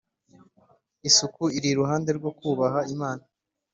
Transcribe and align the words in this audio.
isuku 1.09 1.43
iri 1.57 1.67
iruhande 1.73 2.09
rwo 2.17 2.31
kubaha 2.39 2.79
imana 2.93 3.23